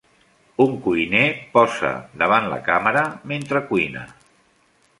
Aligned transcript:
Un 0.63 0.71
cuiner 0.85 1.25
posa 1.57 1.91
davant 2.23 2.49
la 2.55 2.59
càmera 2.71 3.05
mentre 3.33 3.65
cuina. 3.71 4.07